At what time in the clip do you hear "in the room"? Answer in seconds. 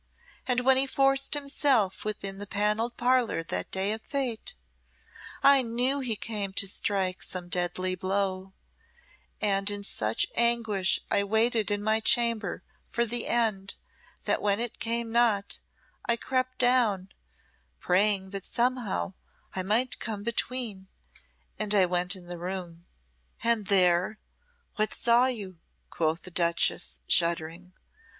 22.15-22.87